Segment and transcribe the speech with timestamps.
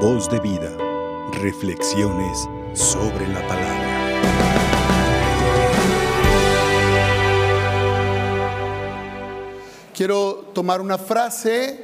[0.00, 0.76] Voz de vida.
[1.40, 3.86] Reflexiones sobre la palabra.
[9.94, 11.82] Quiero tomar una frase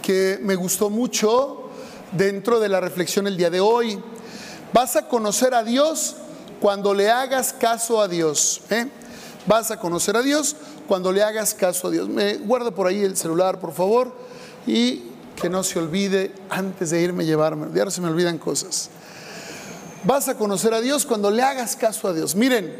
[0.00, 1.68] que me gustó mucho
[2.12, 4.02] dentro de la reflexión el día de hoy.
[4.72, 6.16] Vas a conocer a Dios
[6.62, 8.62] cuando le hagas caso a Dios.
[8.70, 8.88] ¿eh?
[9.46, 10.56] Vas a conocer a Dios
[10.88, 12.08] cuando le hagas caso a Dios.
[12.08, 14.14] Me guardo por ahí el celular, por favor,
[14.66, 15.10] y
[15.40, 17.66] que no se olvide antes de irme llevarme.
[17.74, 18.90] Ya se me olvidan cosas.
[20.04, 22.34] Vas a conocer a Dios cuando le hagas caso a Dios.
[22.34, 22.74] Miren,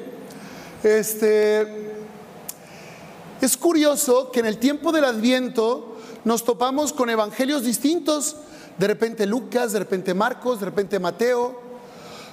[0.83, 1.95] este
[3.41, 8.37] es curioso que en el tiempo del Adviento nos topamos con evangelios distintos.
[8.79, 11.59] De repente Lucas, de repente Marcos, de repente Mateo.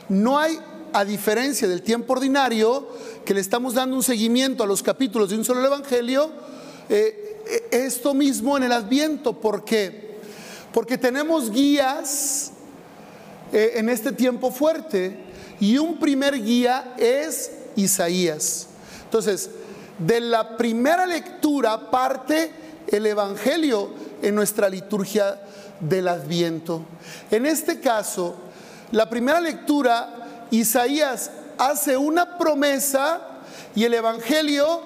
[0.09, 0.59] No hay,
[0.91, 2.87] a diferencia del tiempo ordinario,
[3.23, 6.29] que le estamos dando un seguimiento a los capítulos de un solo evangelio,
[6.89, 9.39] eh, esto mismo en el Adviento.
[9.39, 10.10] ¿Por qué?
[10.73, 12.51] Porque tenemos guías
[13.51, 15.17] eh, en este tiempo fuerte
[15.59, 18.67] y un primer guía es Isaías.
[19.03, 19.49] Entonces,
[19.99, 22.51] de la primera lectura parte
[22.87, 23.89] el Evangelio
[24.21, 25.39] en nuestra liturgia
[25.79, 26.81] del Adviento.
[27.29, 28.35] En este caso,
[28.91, 33.21] la primera lectura, Isaías hace una promesa
[33.75, 34.81] y el Evangelio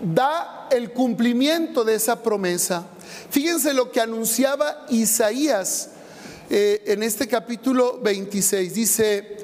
[0.00, 2.84] da el cumplimiento de esa promesa.
[3.30, 5.90] Fíjense lo que anunciaba Isaías
[6.48, 8.74] eh, en este capítulo 26.
[8.74, 9.36] Dice,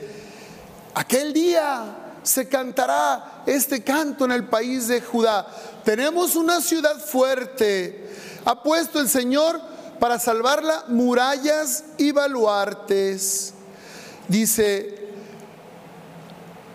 [0.95, 5.47] aquel día se cantará este canto en el país de Judá.
[5.85, 8.09] Tenemos una ciudad fuerte.
[8.45, 9.61] Ha puesto el Señor
[9.99, 13.55] para salvarla murallas y baluartes.
[14.29, 15.09] Dice,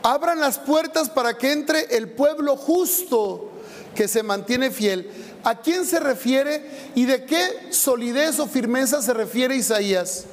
[0.03, 3.51] abran las puertas para que entre el pueblo justo
[3.95, 5.09] que se mantiene fiel.
[5.43, 10.25] ¿A quién se refiere y de qué solidez o firmeza se refiere Isaías?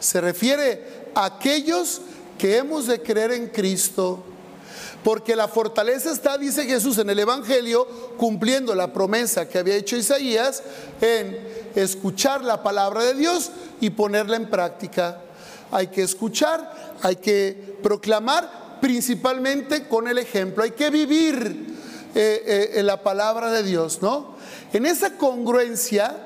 [0.00, 2.00] Se refiere a aquellos
[2.38, 4.24] que hemos de creer en Cristo
[5.02, 7.86] porque la fortaleza está, dice Jesús en el Evangelio,
[8.16, 10.62] cumpliendo la promesa que había hecho Isaías
[11.00, 11.38] en
[11.74, 15.22] escuchar la palabra de Dios y ponerla en práctica.
[15.70, 21.76] Hay que escuchar, hay que proclamar principalmente con el ejemplo, hay que vivir
[22.14, 24.36] eh, eh, la palabra de Dios, ¿no?
[24.72, 26.16] En esa congruencia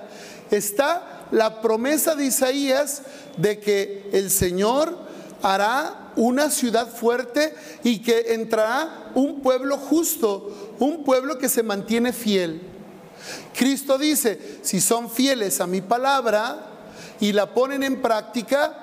[0.50, 3.02] está la promesa de Isaías
[3.36, 4.96] de que el Señor
[5.42, 12.12] hará una ciudad fuerte y que entrará un pueblo justo, un pueblo que se mantiene
[12.12, 12.60] fiel.
[13.56, 16.66] Cristo dice, si son fieles a mi palabra
[17.20, 18.82] y la ponen en práctica,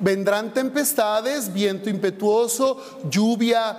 [0.00, 3.76] vendrán tempestades, viento impetuoso, lluvia,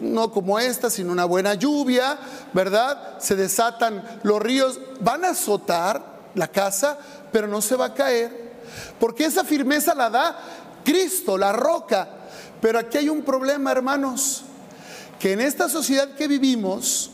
[0.00, 2.18] no como esta, sino una buena lluvia,
[2.52, 3.18] ¿verdad?
[3.18, 6.98] Se desatan los ríos, van a azotar la casa,
[7.32, 8.52] pero no se va a caer,
[8.98, 10.38] porque esa firmeza la da
[10.84, 12.08] Cristo, la roca,
[12.60, 14.42] pero aquí hay un problema, hermanos,
[15.18, 17.10] que en esta sociedad que vivimos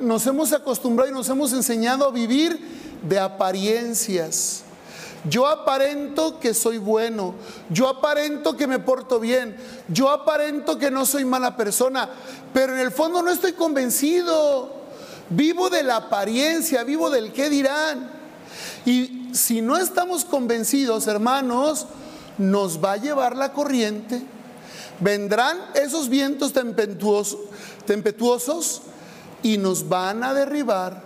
[0.00, 2.58] nos hemos acostumbrado y nos hemos enseñado a vivir
[3.02, 4.64] de apariencias.
[5.24, 7.34] Yo aparento que soy bueno,
[7.70, 9.56] yo aparento que me porto bien,
[9.88, 12.08] yo aparento que no soy mala persona,
[12.52, 14.82] pero en el fondo no estoy convencido.
[15.30, 18.10] Vivo de la apariencia, vivo del qué dirán.
[18.84, 21.86] Y si no estamos convencidos, hermanos,
[22.36, 24.22] nos va a llevar la corriente,
[25.00, 28.82] vendrán esos vientos tempestuosos,
[29.44, 31.04] y nos van a derribar.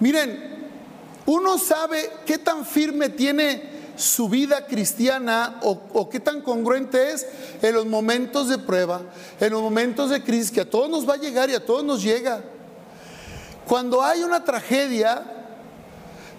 [0.00, 0.61] Miren,
[1.26, 7.26] uno sabe qué tan firme tiene su vida cristiana o, qué tan congruente es
[7.60, 9.02] en los momentos de prueba,
[9.38, 11.84] en los momentos de crisis, que a todos nos va a llegar y a todos
[11.84, 12.42] nos llega.
[13.66, 15.22] Cuando hay una tragedia,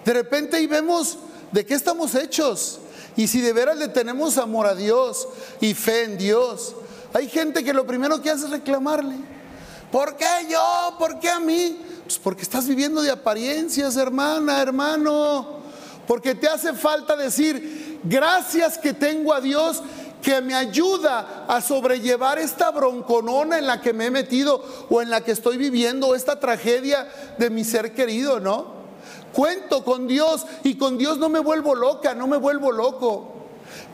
[0.04, 1.18] de repente ahí vemos
[1.52, 2.80] de qué estamos hechos.
[3.16, 5.28] Y si de veras le tenemos amor a Dios
[5.60, 6.74] y fe en Dios,
[7.12, 9.14] hay gente que lo primero que hace es reclamarle.
[9.90, 10.96] ¿Por qué yo?
[10.98, 11.78] ¿Por qué a mí?
[12.04, 15.64] Pues porque estás viviendo de apariencias, hermana, hermano.
[16.06, 19.82] Porque te hace falta decir, gracias que tengo a Dios
[20.20, 25.10] que me ayuda a sobrellevar esta bronconona en la que me he metido o en
[25.10, 27.06] la que estoy viviendo, esta tragedia
[27.38, 28.84] de mi ser querido, ¿no?
[29.34, 33.33] Cuento con Dios y con Dios no me vuelvo loca, no me vuelvo loco.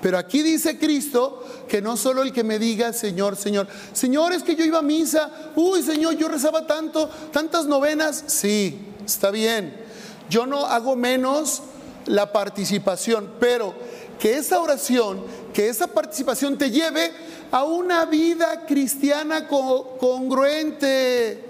[0.00, 4.42] Pero aquí dice Cristo que no solo el que me diga, Señor, Señor, Señor, es
[4.42, 9.84] que yo iba a misa, uy, Señor, yo rezaba tanto, tantas novenas, sí, está bien.
[10.28, 11.62] Yo no hago menos
[12.06, 13.74] la participación, pero
[14.18, 17.10] que esa oración, que esa participación te lleve
[17.50, 21.44] a una vida cristiana congruente,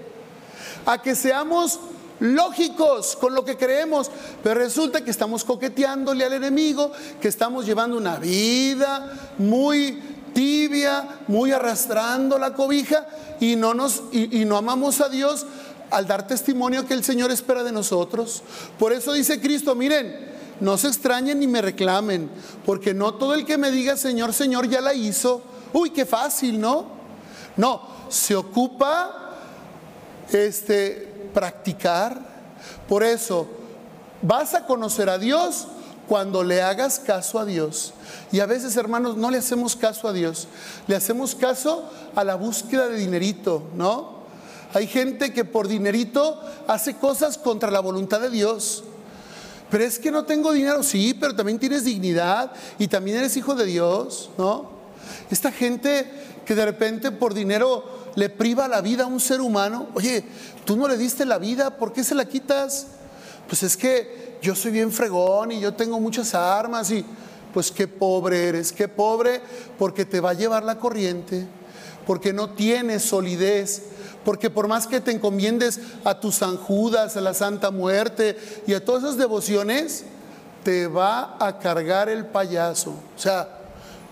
[0.85, 1.79] a que seamos
[2.21, 4.09] lógicos con lo que creemos,
[4.43, 9.99] pero resulta que estamos coqueteándole al enemigo, que estamos llevando una vida muy
[10.33, 13.07] tibia, muy arrastrando la cobija
[13.39, 15.45] y no nos y, no amamos a Dios
[15.89, 18.43] al dar testimonio que el Señor espera de nosotros.
[18.77, 22.29] Por eso dice Cristo, miren, no se extrañen ni me reclamen,
[22.65, 25.41] porque no todo el que me diga Señor, Señor ya la hizo.
[25.73, 26.85] Uy, qué fácil, ¿no?
[27.57, 29.31] No, se ocupa
[30.31, 32.19] este practicar.
[32.87, 33.47] Por eso
[34.21, 35.67] vas a conocer a Dios
[36.07, 37.93] cuando le hagas caso a Dios.
[38.31, 40.47] Y a veces, hermanos, no le hacemos caso a Dios,
[40.87, 44.21] le hacemos caso a la búsqueda de dinerito, ¿no?
[44.73, 48.83] Hay gente que por dinerito hace cosas contra la voluntad de Dios.
[49.69, 53.55] Pero es que no tengo dinero, sí, pero también tienes dignidad y también eres hijo
[53.55, 54.70] de Dios, ¿no?
[55.29, 56.05] Esta gente
[56.45, 60.23] que de repente por dinero le priva la vida a un ser humano, oye,
[60.65, 62.87] tú no le diste la vida, ¿por qué se la quitas?
[63.47, 67.05] Pues es que yo soy bien fregón y yo tengo muchas armas y
[67.53, 69.41] pues qué pobre eres, qué pobre
[69.77, 71.45] porque te va a llevar la corriente,
[72.05, 73.83] porque no tienes solidez
[74.23, 78.37] porque por más que te encomiendes a tus San Judas, a la Santa Muerte
[78.67, 80.05] y a todas esas devociones,
[80.63, 82.91] te va a cargar el payaso.
[82.91, 83.60] O sea,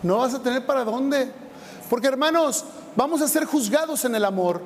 [0.04, 1.32] no vas a tener para dónde.
[1.90, 2.66] Porque hermanos,
[2.96, 4.62] vamos a ser juzgados en el amor.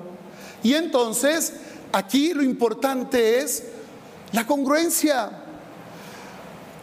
[0.61, 1.53] Y entonces,
[1.91, 3.63] aquí lo importante es
[4.31, 5.43] la congruencia.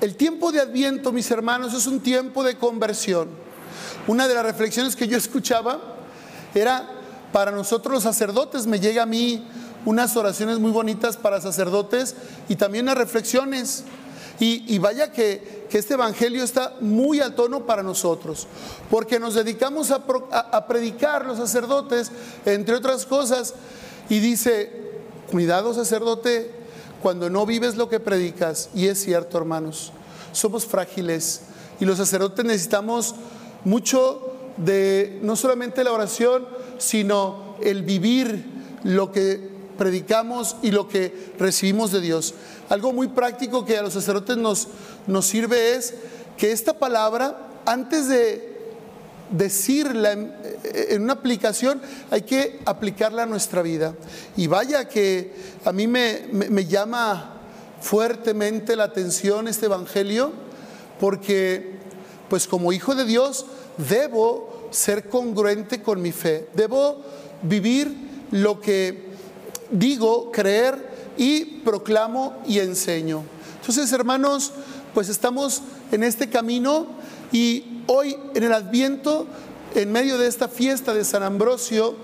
[0.00, 3.29] El tiempo de Adviento, mis hermanos, es un tiempo de conversión.
[4.06, 5.79] Una de las reflexiones que yo escuchaba
[6.55, 6.88] era
[7.32, 8.67] para nosotros los sacerdotes.
[8.67, 9.47] Me llega a mí
[9.85, 12.14] unas oraciones muy bonitas para sacerdotes
[12.49, 13.85] y también unas reflexiones.
[14.38, 18.46] Y, vaya que, este Evangelio está muy al tono para nosotros,
[18.90, 22.11] porque nos dedicamos a, a predicar los sacerdotes,
[22.44, 23.55] entre otras cosas,
[24.08, 24.93] y dice,
[25.31, 26.50] cuidado sacerdote,
[27.02, 29.93] cuando no vives lo que predicas, y es cierto hermanos,
[30.32, 31.43] somos frágiles
[31.81, 33.14] y los sacerdotes necesitamos
[33.64, 36.46] mucho de no solamente la oración,
[36.78, 38.44] sino el vivir
[38.84, 39.50] lo que
[39.81, 42.35] predicamos y lo que recibimos de Dios.
[42.69, 44.69] Algo muy práctico que a los sacerdotes nos,
[45.06, 45.94] nos sirve es
[46.37, 48.61] que esta palabra, antes de
[49.31, 51.81] decirla en, una aplicación,
[52.11, 53.94] hay que aplicarla a nuestra vida.
[54.37, 55.32] Y vaya que
[55.65, 57.41] a mí me, me llama
[57.81, 60.31] fuertemente la atención este Evangelio,
[61.00, 61.79] porque
[62.29, 63.47] pues como hijo de Dios
[63.79, 67.03] debo ser congruente con mi fe, debo
[67.41, 69.10] vivir lo que
[69.70, 73.22] digo, creer y proclamo y enseño.
[73.61, 74.52] Entonces, hermanos,
[74.94, 75.62] pues estamos
[75.93, 76.87] en este camino
[77.32, 79.26] y hoy en el Adviento,
[79.75, 81.94] en medio de esta fiesta de San Ambrosio,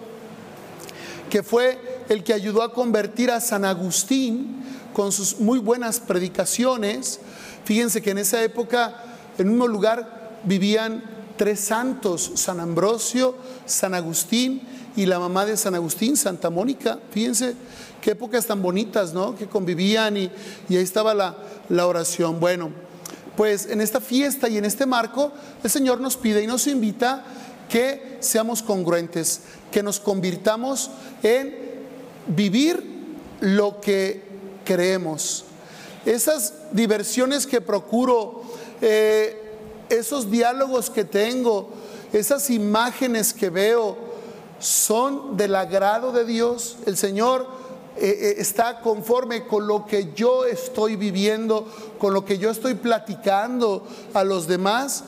[1.30, 4.62] que fue el que ayudó a convertir a San Agustín
[4.92, 7.20] con sus muy buenas predicaciones,
[7.64, 9.02] fíjense que en esa época,
[9.38, 11.02] en un lugar, vivían
[11.36, 13.34] tres santos, San Ambrosio,
[13.66, 14.62] San Agustín
[14.96, 16.98] y la mamá de San Agustín, Santa Mónica.
[17.10, 17.54] Fíjense
[18.00, 19.36] qué épocas tan bonitas, ¿no?
[19.36, 20.30] Que convivían y,
[20.70, 21.36] ahí estaba la,
[21.68, 22.40] la oración.
[22.40, 22.70] Bueno,
[23.36, 25.32] pues en esta fiesta y en este marco,
[25.62, 27.24] el Señor nos pide y nos invita
[27.68, 30.90] que seamos congruentes, que nos convirtamos
[31.22, 31.54] en
[32.28, 32.82] vivir
[33.40, 34.22] lo que
[34.64, 35.44] creemos.
[36.06, 38.42] Esas diversiones que procuro,
[38.80, 39.42] eh,
[39.88, 41.70] esos diálogos que tengo,
[42.12, 44.05] esas imágenes que veo,
[44.58, 46.78] son del agrado de Dios.
[46.86, 47.46] El Señor
[47.96, 51.66] eh, eh, está conforme con lo que yo estoy viviendo,
[51.98, 55.04] con lo que yo estoy platicando a los demás.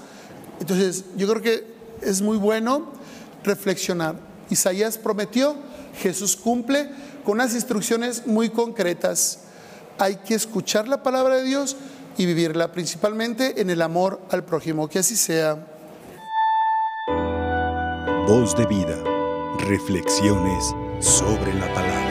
[0.61, 1.67] Entonces, yo creo que
[2.01, 2.87] es muy bueno
[3.45, 4.17] reflexionar.
[4.51, 5.55] Isaías prometió,
[6.01, 6.91] Jesús cumple
[7.25, 9.41] con unas instrucciones muy concretas.
[9.99, 11.77] Hay que escuchar la palabra de Dios
[12.17, 14.89] y vivirla principalmente en el amor al prójimo.
[14.89, 15.67] Que así sea.
[18.27, 19.08] Voz de vida.
[19.59, 22.08] Reflexiones sobre la palabra.